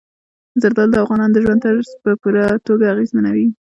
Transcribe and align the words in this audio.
زردالو 0.61 0.93
د 0.93 0.97
افغانانو 1.03 1.33
د 1.35 1.37
ژوند 1.43 1.61
طرز 1.65 1.87
په 2.03 2.11
پوره 2.21 2.45
توګه 2.67 2.85
اغېزمنوي. 2.93 3.47